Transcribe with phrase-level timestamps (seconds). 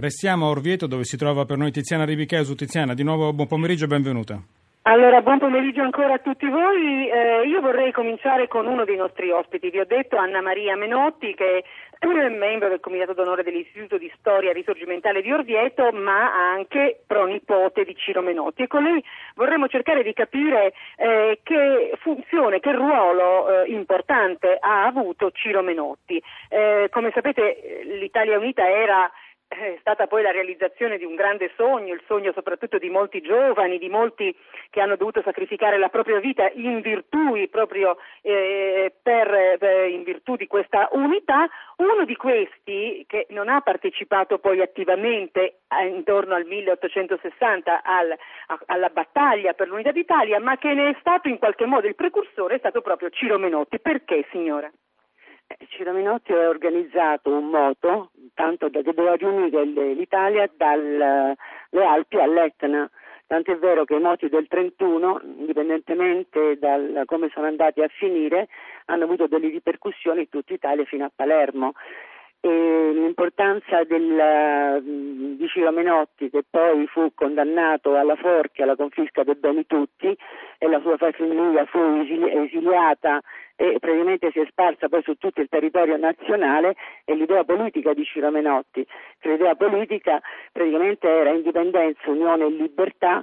[0.00, 2.54] Restiamo a Orvieto dove si trova per noi Tiziana Rivicheusu.
[2.54, 4.40] Tiziana, di nuovo buon pomeriggio e benvenuta.
[4.84, 7.06] Allora, buon pomeriggio ancora a tutti voi.
[7.06, 9.68] Eh, io vorrei cominciare con uno dei nostri ospiti.
[9.68, 11.64] Vi ho detto Anna Maria Menotti, che
[11.98, 17.94] è membro del Comitato d'Onore dell'Istituto di Storia Risorgimentale di Orvieto, ma anche pronipote di
[17.94, 18.62] Ciro Menotti.
[18.62, 19.04] E con lei
[19.34, 26.20] vorremmo cercare di capire eh, che funzione, che ruolo eh, importante ha avuto Ciro Menotti.
[26.48, 29.10] Eh, come sapete, l'Italia Unita era
[29.50, 33.78] è stata poi la realizzazione di un grande sogno, il sogno soprattutto di molti giovani,
[33.78, 34.34] di molti
[34.70, 40.36] che hanno dovuto sacrificare la propria vita in virtù, proprio, eh, per, eh, in virtù
[40.36, 41.48] di questa unità.
[41.76, 48.60] Uno di questi, che non ha partecipato poi attivamente eh, intorno al 1860 al, a,
[48.66, 52.54] alla battaglia per l'unità d'Italia, ma che ne è stato in qualche modo il precursore,
[52.54, 53.80] è stato proprio Ciro Menotti.
[53.80, 54.70] Perché, signora?
[55.50, 61.36] Eh, Ciro Menotti ha organizzato un moto tanto da, che doveva riunire l'Italia dalle
[61.70, 62.88] Alpi all'Etna.
[63.26, 68.48] Tant'è vero che i moti del 31, indipendentemente da come sono andati a finire,
[68.86, 71.72] hanno avuto delle ripercussioni in tutta Italia fino a Palermo.
[72.42, 74.82] E l'importanza del,
[75.36, 80.16] di Ciro Menotti, che poi fu condannato alla forca, alla confisca dei beni tutti,
[80.62, 83.20] e la sua famiglia fu esiliata
[83.56, 88.04] e praticamente si è sparsa poi su tutto il territorio nazionale e l'idea politica di
[88.04, 88.86] Ciro Menotti,
[89.18, 90.18] che l'idea politica
[90.50, 93.22] praticamente era indipendenza, unione e libertà,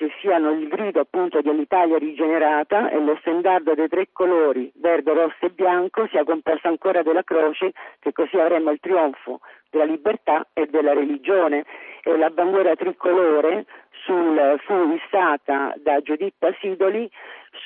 [0.00, 5.44] che siano il grido appunto dell'Italia rigenerata e lo stendardo dei tre colori, verde, rosso
[5.44, 10.64] e bianco, sia composto ancora della croce, che così avremmo il trionfo della libertà e
[10.68, 11.66] della religione.
[12.02, 17.06] E la bandiera tricolore sul, fu issata da Giuditta Sidoli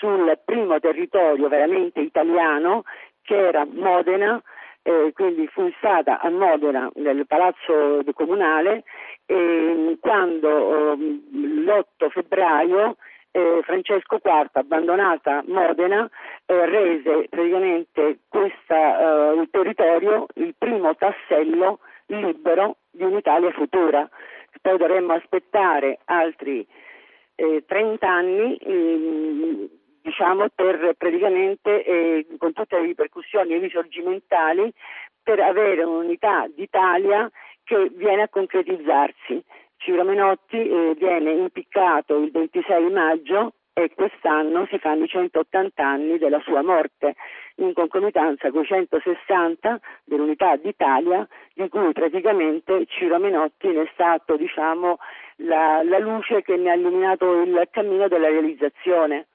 [0.00, 2.82] sul primo territorio veramente italiano
[3.22, 4.42] che era Modena,
[4.86, 8.84] eh, quindi fu instata a Modena nel palazzo comunale
[9.24, 12.96] e quando eh, l'8 febbraio
[13.30, 16.08] eh, Francesco IV, abbandonata Modena,
[16.44, 24.06] eh, rese praticamente questa, eh, il territorio il primo tassello libero di un'Italia futura.
[24.60, 26.64] Poi dovremmo aspettare altri
[27.34, 29.68] 30 anni ehm,
[30.04, 34.70] diciamo, per praticamente eh, con tutte le ripercussioni risorgimentali
[35.22, 37.30] per avere un'unità d'Italia
[37.64, 39.42] che viene a concretizzarsi.
[39.78, 46.18] Ciro Menotti eh, viene impiccato il 26 maggio e quest'anno si fanno i 180 anni
[46.18, 47.14] della sua morte,
[47.56, 54.98] in concomitanza con i 160 dell'unità d'Italia, di cui praticamente Ciro Menotti è stato diciamo,
[55.36, 59.28] la, la luce che ne ha illuminato il cammino della realizzazione.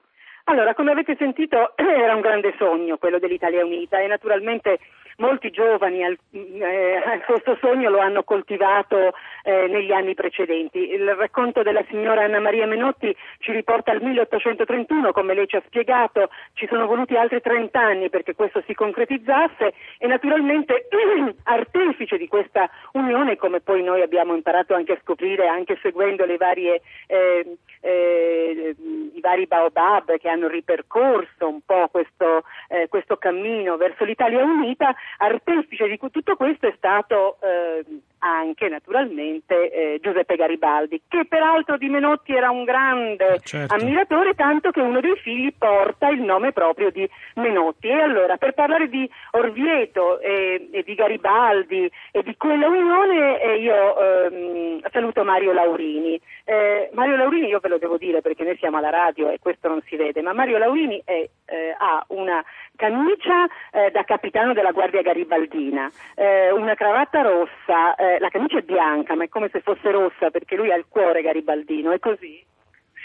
[0.50, 4.80] Allora, come avete sentito, era un grande sogno quello dell'Italia Unita e naturalmente
[5.18, 6.18] molti giovani eh,
[7.24, 9.12] questo sogno lo hanno coltivato
[9.44, 10.90] eh, negli anni precedenti.
[10.90, 15.62] Il racconto della signora Anna Maria Menotti ci riporta al 1831, come lei ci ha
[15.64, 20.88] spiegato, ci sono voluti altri 30 anni perché questo si concretizzasse e naturalmente
[21.44, 26.36] artefice di questa unione, come poi noi abbiamo imparato anche a scoprire anche seguendo le
[26.38, 28.74] varie, eh, eh
[29.20, 34.94] i vari baobab che hanno ripercorso un po' questo, eh, questo cammino verso l'Italia unita,
[35.18, 37.84] artefice di tutto questo è stato eh,
[38.20, 43.74] anche naturalmente eh, Giuseppe Garibaldi, che peraltro di Menotti era un grande eh, certo.
[43.74, 47.88] ammiratore, tanto che uno dei figli porta il nome proprio di Menotti.
[47.88, 53.56] E allora, per parlare di Orvieto e, e di Garibaldi e di quella unione, eh,
[53.58, 56.20] io ehm, saluto Mario Laurini.
[56.44, 59.68] Eh, Mario Laurini, io ve lo devo dire perché noi siamo alla radio e questo
[59.68, 62.44] non si vede, ma Mario Laurini è, eh, ha una
[62.76, 65.90] camicia eh, da capitano della Guardia Garibaldina,
[66.54, 70.56] una cravatta rossa, eh, la camicia è bianca, ma è come se fosse rossa perché
[70.56, 72.42] lui ha il cuore garibaldino, è così?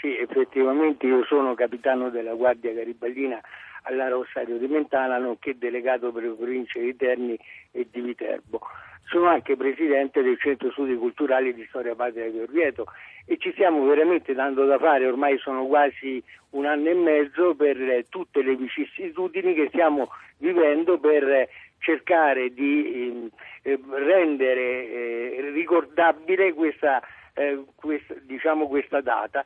[0.00, 3.40] Sì, effettivamente io sono capitano della Guardia Garibaldina
[3.82, 7.38] alla Rosario di Mentana, nonché delegato per le province di Terni
[7.72, 8.60] e di Viterbo.
[9.08, 12.86] Sono anche presidente del Centro Studi Culturali di Storia Patria di Orvieto
[13.24, 18.04] e ci stiamo veramente dando da fare, ormai sono quasi un anno e mezzo per
[18.08, 21.48] tutte le vicissitudini che stiamo vivendo per
[21.78, 23.30] cercare di
[23.62, 27.00] eh, rendere eh, ricordabile questa,
[27.34, 29.44] eh, questa, diciamo questa data.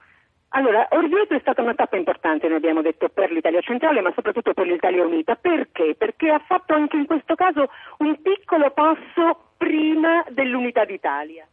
[0.52, 4.52] Allora, Orvieto è stata una tappa importante, ne abbiamo detto, per l'Italia centrale, ma soprattutto
[4.52, 5.36] per l'Italia unita.
[5.36, 5.94] Perché?
[5.96, 11.46] Perché ha fatto anche in questo caso un piccolo passo prima dell'unità d'Italia.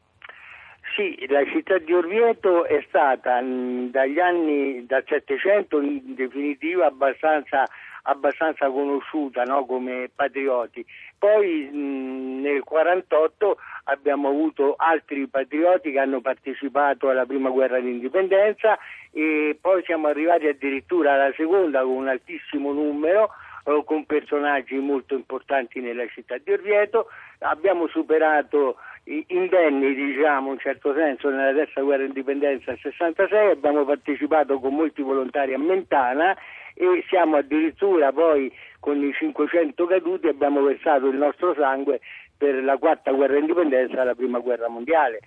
[0.96, 7.66] Sì, la città di Orvieto è stata dagli anni dal Settecento in definitiva abbastanza
[8.04, 9.66] abbastanza conosciuta no?
[9.66, 10.86] come patrioti.
[11.20, 18.80] Poi mh, nel 1948 abbiamo avuto altri patrioti che hanno partecipato alla prima guerra d'indipendenza
[19.12, 23.32] e poi siamo arrivati addirittura alla seconda con un altissimo numero
[23.68, 27.08] eh, con personaggi molto importanti nella città di Orvieto,
[27.40, 28.78] abbiamo superato
[29.28, 35.02] indenni diciamo in certo senso nella terza guerra d'indipendenza del 66, abbiamo partecipato con molti
[35.02, 36.36] volontari a Mentana
[36.74, 42.02] e siamo addirittura poi con i 500 caduti abbiamo versato il nostro sangue
[42.38, 45.22] per la quarta guerra d'indipendenza e la prima guerra mondiale.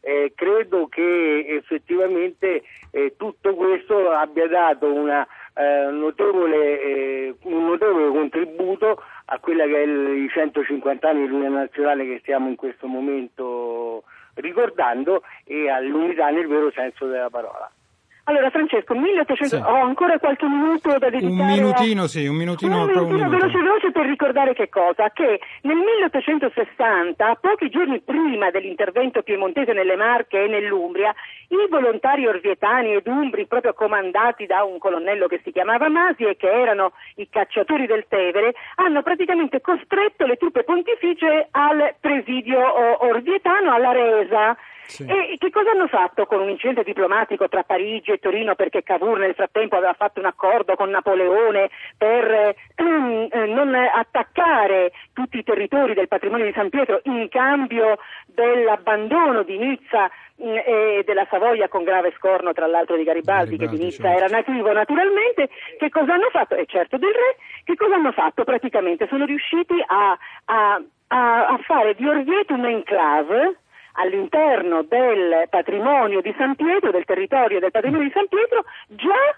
[0.00, 8.08] Eh, credo che effettivamente eh, tutto questo abbia dato una, eh, notevole, eh, un notevole
[8.08, 12.86] contributo a quella che è il, i 150 anni dell'Unione Nazionale che stiamo in questo
[12.86, 14.04] momento
[14.34, 17.70] ricordando e all'unità nel vero senso della parola.
[18.24, 19.56] Allora Francesco, 1800...
[19.56, 19.62] sì.
[19.62, 22.08] ho ancora qualche minuto da dedicare Un minutino, a...
[22.08, 25.10] sì, un minutino, un minutino veloce veloce per ricordare che cosa?
[25.10, 31.14] Che nel 1860, pochi giorni prima dell'intervento piemontese nelle Marche e nell'Umbria,
[31.48, 36.36] i volontari orvietani ed umbri, proprio comandati da un colonnello che si chiamava Masi e
[36.36, 43.72] che erano i cacciatori del Tevere, hanno praticamente costretto le truppe pontificie al presidio orvietano,
[43.72, 44.56] alla resa.
[44.86, 45.04] Sì.
[45.04, 49.18] E che cosa hanno fatto con un incidente diplomatico tra Parigi e Torino perché Cavour
[49.18, 55.44] nel frattempo aveva fatto un accordo con Napoleone per eh, eh, non attaccare tutti i
[55.44, 60.10] territori del patrimonio di San Pietro in cambio dell'abbandono di Nizza
[60.42, 64.02] mm, e della Savoia con grave scorno tra l'altro di Garibaldi, Garibaldi che di Nizza
[64.02, 64.24] certo.
[64.24, 65.48] era nativo naturalmente,
[65.78, 66.54] che cosa hanno fatto?
[66.54, 68.44] E certo del re, che cosa hanno fatto?
[68.44, 73.58] Praticamente sono riusciti a, a, a, a fare di Orvieto un enclave
[73.94, 79.36] all'interno del patrimonio di San Pietro, del territorio del patrimonio di San Pietro, già,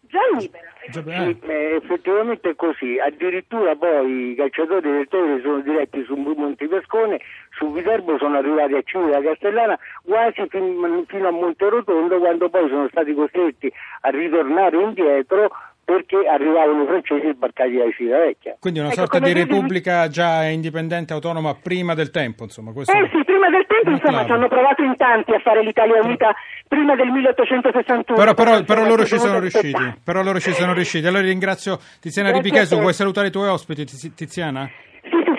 [0.00, 0.70] già libera.
[0.90, 7.20] Sì, eh, effettivamente è così, addirittura poi i cacciatori del Tevere sono diretti su Montepascone,
[7.50, 12.88] su Viterbo sono arrivati a Civita Castellana quasi fin, fino a Monterotondo quando poi sono
[12.88, 15.50] stati costretti a ritornare indietro
[15.84, 18.56] perché arrivavano i francesi sbarcati da Civitavecchia.
[18.58, 22.72] Quindi una ecco, sorta di repubblica già indipendente, autonoma prima del tempo, insomma.
[22.72, 22.92] Questo...
[22.92, 26.34] Eh sì, prima del tempo, insomma, ci hanno provato in tanti a fare l'Italia unita
[26.68, 28.18] prima del 1861.
[28.18, 31.06] Però, però, però loro ci sono riusciti, però loro ci sono riusciti.
[31.06, 33.84] Allora ringrazio Tiziana Ripichesu, vuoi salutare i tuoi ospiti,
[34.14, 34.70] Tiziana?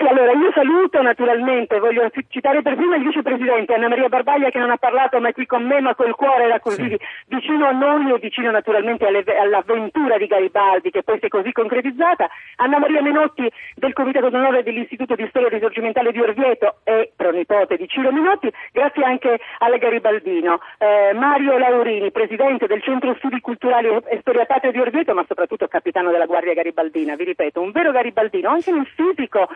[0.06, 4.70] Allora, io saluto naturalmente, voglio citare per prima il vicepresidente Anna Maria Barbaglia che non
[4.70, 6.98] ha parlato mai qui con me, ma col cuore era così sì.
[7.26, 11.52] vicino a noi e vicino naturalmente alle, all'avventura di Garibaldi che poi si è così
[11.52, 12.28] concretizzata.
[12.56, 17.88] Anna Maria Menotti del Comitato d'Onore dell'Istituto di Storia Risorgimentale di Orvieto e pronipote di
[17.88, 20.60] Ciro Menotti, grazie anche al Garibaldino.
[20.78, 25.66] Eh, Mario Laurini, presidente del Centro Studi Culturali e Storia Patria di Orvieto, ma soprattutto
[25.66, 29.48] capitano della Guardia Garibaldina, vi ripeto, un vero Garibaldino, anche nel fisico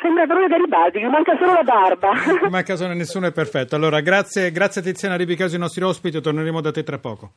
[0.00, 2.12] sembra proprio Garibaldi, gli manca solo la barba.
[2.48, 3.76] Manca solo nessuno, è perfetto.
[3.76, 7.32] Allora, grazie, grazie Tiziana Ribicaso, i nostri ospiti, torneremo da te tra poco.